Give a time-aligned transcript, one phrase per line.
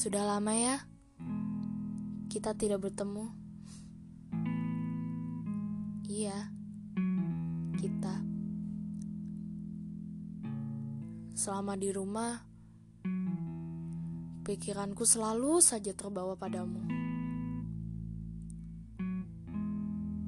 [0.00, 0.80] Sudah lama ya
[2.32, 3.36] kita tidak bertemu.
[6.08, 6.48] Iya,
[7.76, 8.16] kita.
[11.36, 12.40] Selama di rumah,
[14.48, 16.80] pikiranku selalu saja terbawa padamu.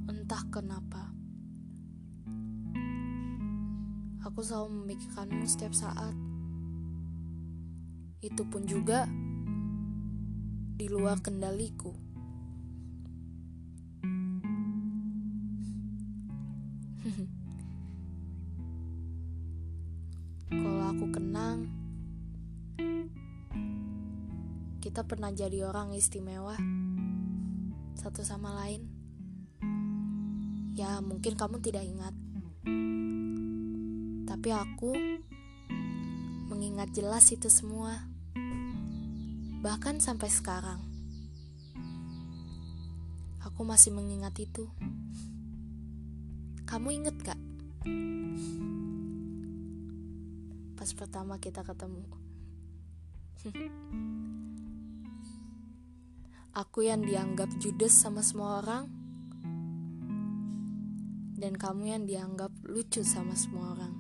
[0.05, 1.17] Entah kenapa,
[4.21, 6.13] aku selalu memikirkanmu setiap saat.
[8.21, 9.09] Itu pun juga
[10.83, 11.95] di luar kendaliku.
[20.51, 21.71] Kalau aku kenang,
[24.83, 26.59] kita pernah jadi orang istimewa
[27.95, 28.83] satu sama lain.
[30.75, 32.15] Ya, mungkin kamu tidak ingat,
[34.27, 34.91] tapi aku
[36.51, 38.12] mengingat jelas itu semua
[39.63, 40.83] bahkan sampai sekarang.
[43.47, 44.67] Aku masih mengingat itu.
[46.67, 47.39] Kamu inget gak?
[50.75, 52.03] Pas pertama kita ketemu.
[56.67, 58.91] Aku yang dianggap judes sama semua orang.
[61.39, 63.92] Dan kamu yang dianggap lucu sama semua orang.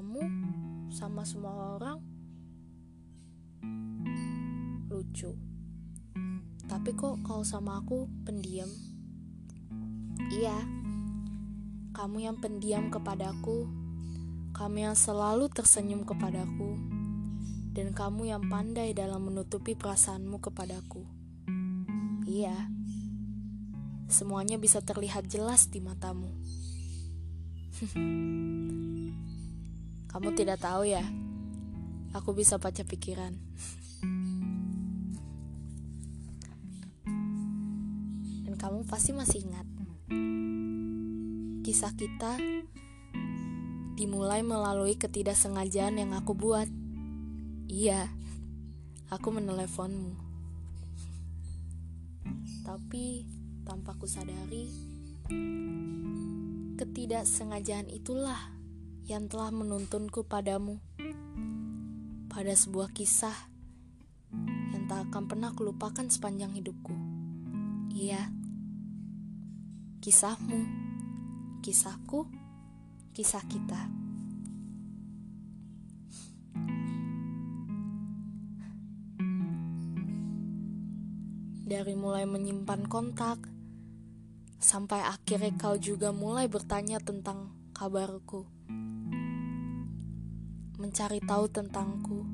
[0.00, 0.24] Kamu
[0.88, 2.00] sama semua orang
[4.88, 5.28] lucu
[6.64, 8.72] tapi kok kalau sama aku pendiam
[10.32, 10.56] iya
[11.92, 13.68] kamu yang pendiam kepadaku
[14.56, 16.80] kamu yang selalu tersenyum kepadaku
[17.76, 21.06] dan kamu yang pandai dalam menutupi perasaanmu kepadaku.
[22.26, 22.66] Iya,
[24.10, 26.34] semuanya bisa terlihat jelas di matamu.
[30.10, 31.06] Kamu tidak tahu ya,
[32.10, 33.30] aku bisa baca pikiran.
[38.42, 39.66] Dan kamu pasti masih ingat.
[41.62, 42.42] Kisah kita
[43.94, 46.66] dimulai melalui ketidaksengajaan yang aku buat.
[47.70, 48.10] Iya,
[49.14, 50.18] aku meneleponmu.
[52.66, 53.30] Tapi
[53.62, 54.66] tanpa ku sadari,
[56.74, 58.59] ketidaksengajaan itulah
[59.10, 60.78] yang telah menuntunku padamu.
[62.30, 63.34] Pada sebuah kisah
[64.70, 66.94] yang tak akan pernah kulupakan sepanjang hidupku.
[67.90, 68.30] Iya,
[69.98, 70.62] kisahmu,
[71.58, 72.30] kisahku,
[73.10, 73.90] kisah kita.
[81.70, 83.46] dari mulai menyimpan kontak
[84.58, 88.42] sampai akhirnya kau juga mulai bertanya tentang kabarku,
[90.80, 92.24] mencari tahu tentangku.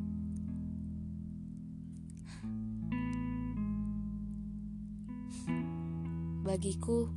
[6.46, 7.10] Bagiku,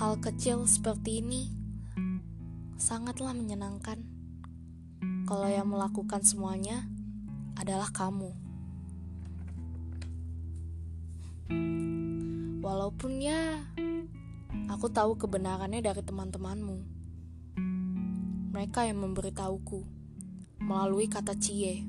[0.00, 1.52] hal kecil seperti ini
[2.80, 4.00] sangatlah menyenangkan.
[5.28, 6.88] Kalau yang melakukan semuanya
[7.60, 8.32] adalah kamu.
[12.64, 13.60] Walaupun ya,
[14.72, 16.97] aku tahu kebenarannya dari teman-temanmu.
[18.58, 19.86] Mereka yang memberitahuku
[20.66, 21.86] melalui kata cie.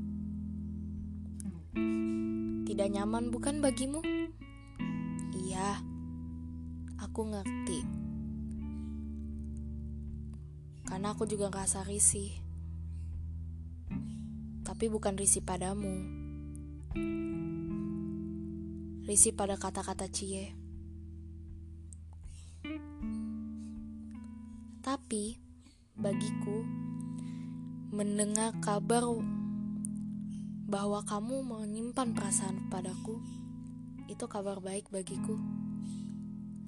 [2.61, 4.05] Tidak nyaman bukan bagimu?
[5.33, 5.81] Iya,
[7.01, 7.81] aku ngerti.
[10.85, 12.37] Karena aku juga ngerasa risih.
[14.61, 16.05] Tapi bukan risih padamu.
[19.09, 20.53] Risih pada kata-kata cie.
[24.85, 25.48] Tapi
[25.99, 26.63] bagiku
[27.91, 29.03] mendengar kabar
[30.69, 33.19] bahwa kamu menyimpan perasaan padaku
[34.07, 35.35] itu kabar baik bagiku.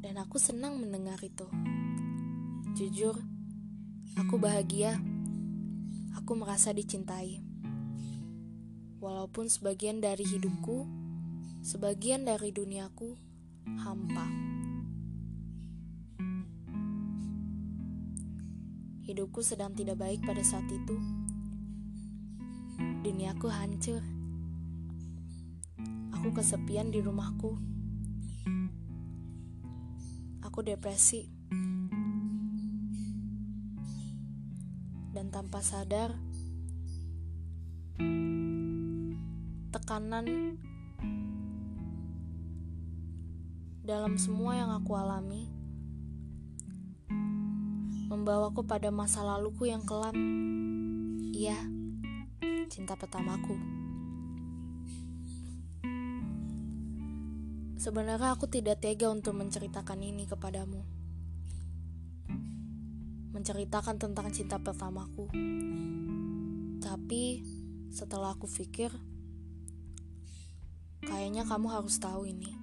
[0.02, 1.46] Dan aku senang mendengar itu.
[2.76, 3.16] Jujur,
[4.20, 5.00] aku bahagia.
[6.20, 7.40] Aku merasa dicintai.
[9.00, 10.86] Walaupun sebagian dari hidupku,
[11.64, 13.16] sebagian dari duniaku
[13.80, 14.26] hampa.
[19.12, 20.96] Hidupku sedang tidak baik pada saat itu.
[23.04, 24.00] Duniaku hancur.
[26.16, 27.60] Aku kesepian di rumahku.
[30.48, 31.28] Aku depresi.
[35.12, 36.16] Dan tanpa sadar,
[39.76, 40.56] tekanan
[43.84, 45.52] dalam semua yang aku alami,
[48.22, 50.14] membawaku pada masa laluku yang kelam.
[51.34, 51.58] Iya,
[52.70, 53.58] cinta pertamaku.
[57.82, 60.86] Sebenarnya aku tidak tega untuk menceritakan ini kepadamu.
[63.34, 65.26] Menceritakan tentang cinta pertamaku.
[66.78, 67.42] Tapi
[67.90, 68.94] setelah aku pikir,
[71.02, 72.54] kayaknya kamu harus tahu ini.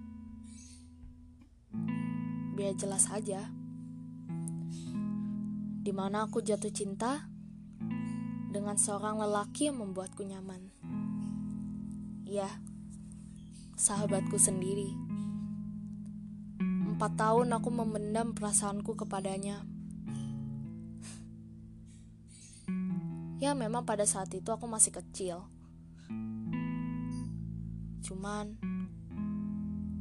[2.55, 3.58] Biar jelas aja.
[5.79, 7.29] Di mana aku jatuh cinta
[8.49, 10.73] dengan seorang lelaki yang membuatku nyaman.
[12.29, 12.49] Ya,
[13.79, 14.93] sahabatku sendiri.
[16.99, 19.63] Empat tahun aku memendam perasaanku kepadanya.
[23.39, 25.47] Ya memang pada saat itu aku masih kecil.
[28.03, 28.59] Cuman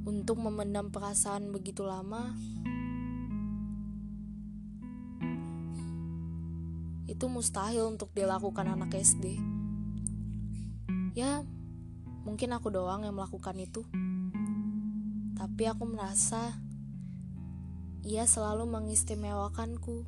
[0.10, 2.34] untuk memendam perasaan begitu lama
[7.18, 9.42] itu mustahil untuk dilakukan anak SD.
[11.18, 11.42] Ya,
[12.22, 13.82] mungkin aku doang yang melakukan itu.
[15.34, 16.62] Tapi aku merasa
[18.06, 20.06] ia selalu mengistimewakanku,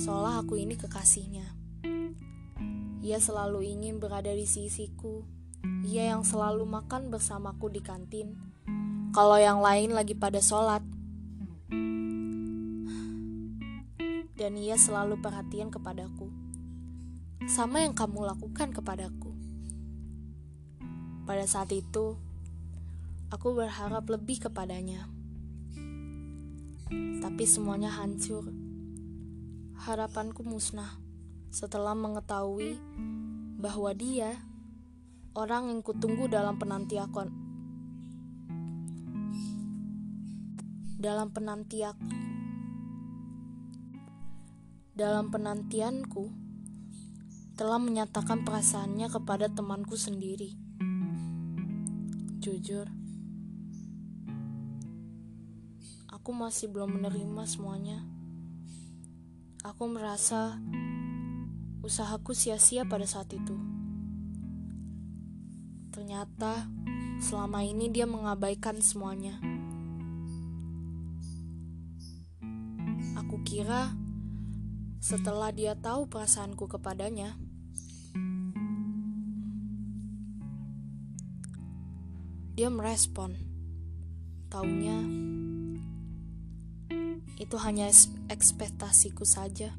[0.00, 1.52] seolah aku ini kekasihnya.
[3.04, 5.28] Ia selalu ingin berada di sisiku.
[5.84, 8.40] Ia yang selalu makan bersamaku di kantin.
[9.12, 10.80] Kalau yang lain lagi pada sholat.
[14.42, 16.26] Dan ia selalu perhatian kepadaku.
[17.46, 19.30] Sama yang kamu lakukan kepadaku.
[21.22, 22.18] Pada saat itu,
[23.30, 25.06] aku berharap lebih kepadanya
[27.22, 28.50] tapi semuanya hancur.
[29.78, 30.98] Harapanku musnah
[31.54, 32.76] setelah mengetahui
[33.62, 34.42] bahwa dia
[35.38, 37.08] orang yang kutunggu dalam penantian
[40.98, 41.94] dalam penantian
[44.92, 46.28] dalam penantianku
[47.56, 50.52] telah menyatakan perasaannya kepada temanku sendiri.
[52.44, 52.90] Jujur,
[56.12, 58.04] aku masih belum menerima semuanya.
[59.64, 60.60] Aku merasa
[61.80, 63.56] usahaku sia-sia pada saat itu.
[65.94, 66.68] Ternyata
[67.22, 69.38] selama ini dia mengabaikan semuanya.
[73.22, 73.94] Aku kira
[75.02, 77.34] setelah dia tahu perasaanku kepadanya,
[82.54, 83.34] dia merespon.
[84.46, 84.94] Taunya
[87.34, 87.90] itu hanya
[88.30, 89.74] ekspektasiku saja,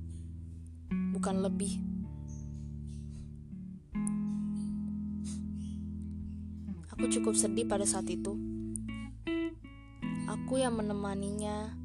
[1.15, 1.79] bukan lebih.
[6.91, 8.35] Aku cukup sedih pada saat itu.
[10.27, 11.82] Aku yang menemaninya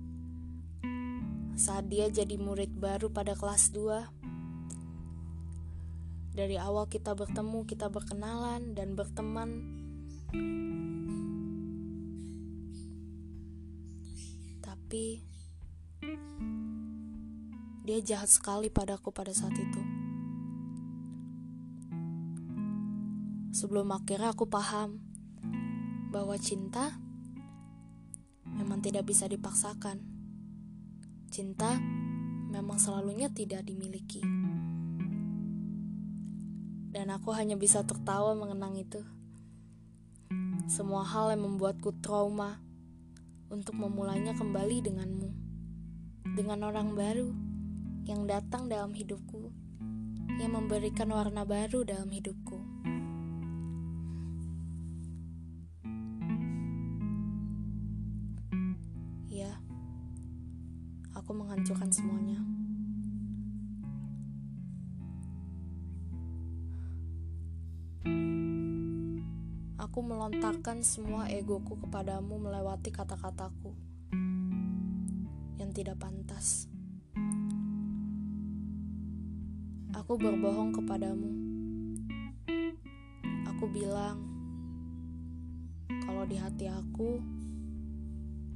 [1.59, 6.39] saat dia jadi murid baru pada kelas 2.
[6.39, 9.67] Dari awal kita bertemu, kita berkenalan dan berteman.
[14.63, 15.27] Tapi
[17.83, 19.83] dia jahat sekali padaku pada saat itu.
[23.51, 25.03] Sebelum akhirnya aku paham
[26.15, 27.03] bahwa cinta
[28.47, 30.08] memang tidak bisa dipaksakan.
[31.39, 31.79] Cinta
[32.51, 34.19] memang selalunya tidak dimiliki.
[36.91, 39.07] Dan aku hanya bisa tertawa mengenang itu.
[40.67, 42.59] Semua hal yang membuatku trauma
[43.55, 45.31] untuk memulainya kembali denganmu.
[46.35, 47.31] Dengan orang baru
[48.03, 49.55] yang datang dalam hidupku,
[50.43, 52.48] yang memberikan warna baru dalam hidupku.
[61.69, 62.41] Aku menghancurkan semuanya.
[69.77, 73.77] Aku melontarkan semua egoku kepadamu melewati kata-kataku
[75.61, 76.73] yang tidak pantas.
[79.93, 81.29] Aku berbohong kepadamu.
[83.45, 84.25] Aku bilang
[86.01, 87.21] kalau di hati aku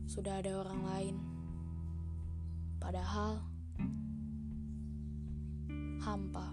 [0.08, 1.31] sudah ada orang lain.
[2.82, 3.38] Padahal
[6.02, 6.50] hampa.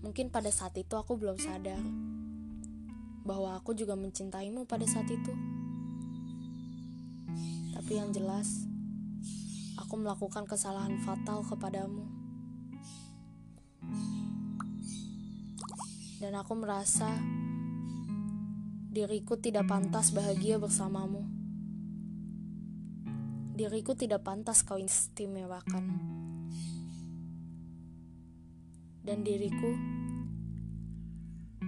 [0.00, 1.76] Mungkin pada saat itu aku belum sadar
[3.28, 5.36] bahwa aku juga mencintaimu pada saat itu.
[7.76, 8.64] Tapi yang jelas,
[9.76, 12.08] aku melakukan kesalahan fatal kepadamu.
[16.18, 17.12] Dan aku merasa
[18.88, 21.37] Diriku tidak pantas bahagia bersamamu.
[23.58, 25.98] Diriku tidak pantas kau istimewakan.
[29.02, 29.74] Dan diriku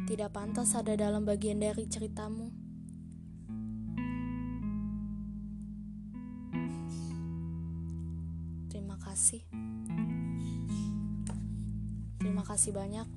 [0.07, 2.47] tidak pantas ada dalam bagian dari ceritamu.
[8.71, 9.43] Terima kasih.
[12.23, 13.09] Terima kasih banyak.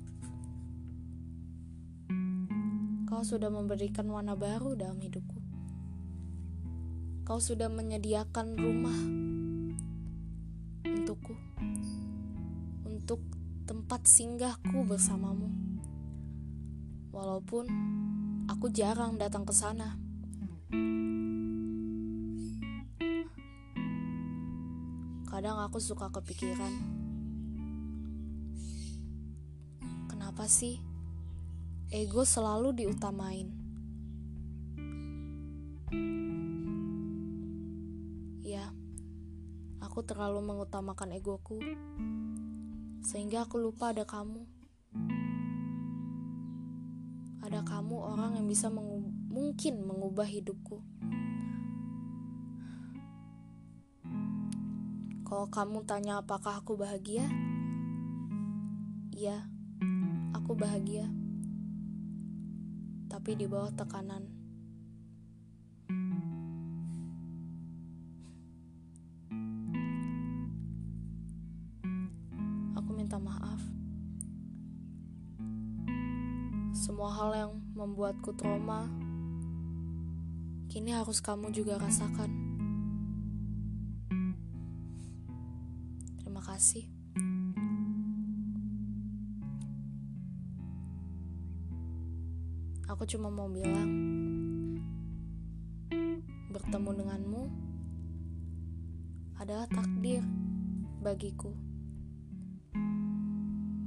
[3.06, 5.43] Kau sudah memberikan warna baru dalam hidupku.
[7.24, 9.00] Kau sudah menyediakan rumah
[10.84, 11.32] untukku,
[12.84, 13.24] untuk
[13.64, 15.48] tempat singgahku bersamamu.
[17.16, 17.64] Walaupun
[18.44, 19.96] aku jarang datang ke sana.
[25.24, 26.72] Kadang aku suka kepikiran,
[30.12, 30.76] kenapa sih?
[31.94, 33.48] ego selalu diutamain.
[38.44, 38.68] Ya,
[39.80, 41.64] aku terlalu mengutamakan egoku,
[43.00, 44.44] sehingga aku lupa ada kamu.
[47.40, 49.00] Ada kamu orang yang bisa mengu
[49.32, 50.84] mungkin mengubah hidupku.
[55.24, 57.24] Kalau kamu tanya apakah aku bahagia,
[59.16, 59.48] iya,
[60.36, 61.08] aku bahagia
[63.14, 64.33] tapi di bawah tekanan.
[77.84, 78.88] Membuatku trauma,
[80.72, 82.32] kini harus kamu juga rasakan.
[86.16, 86.88] Terima kasih.
[92.88, 93.92] Aku cuma mau bilang,
[96.56, 97.42] bertemu denganmu
[99.36, 100.24] adalah takdir
[101.04, 101.52] bagiku.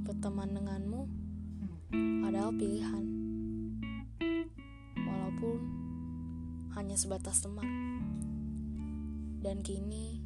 [0.06, 1.02] Berteman denganmu
[2.22, 3.17] adalah pilihan,
[6.88, 7.68] hanya sebatas teman.
[9.44, 10.24] Dan kini,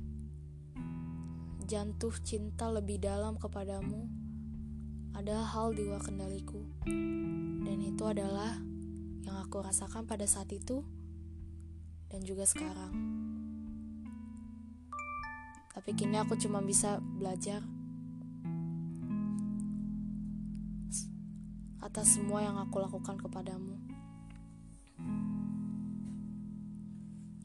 [1.67, 4.07] jantuh cinta lebih dalam kepadamu
[5.11, 6.63] adalah hal di luar kendaliku.
[7.67, 8.63] Dan itu adalah
[9.27, 10.87] yang aku rasakan pada saat itu
[12.07, 12.95] dan juga sekarang.
[15.75, 17.59] Tapi kini aku cuma bisa belajar
[21.83, 23.83] atas semua yang aku lakukan kepadamu.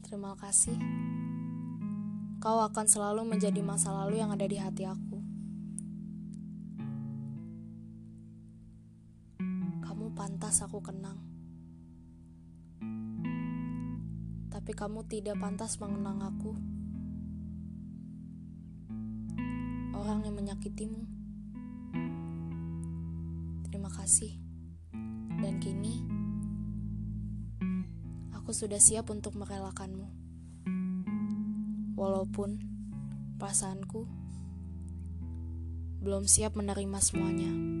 [0.08, 0.80] Terima kasih.
[2.40, 5.28] Kau akan selalu menjadi masa lalu yang ada di hati aku.
[10.18, 11.14] pantas aku kenang.
[14.50, 16.58] Tapi kamu tidak pantas mengenang aku.
[19.94, 21.06] Orang yang menyakitimu.
[23.70, 24.42] Terima kasih.
[25.38, 26.17] Dan kini
[28.48, 30.08] aku sudah siap untuk merelakanmu.
[32.00, 32.56] Walaupun
[33.36, 34.08] perasaanku
[36.00, 37.77] belum siap menerima semuanya.